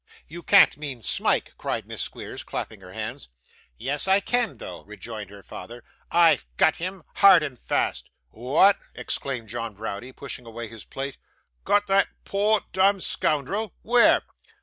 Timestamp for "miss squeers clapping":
1.85-2.81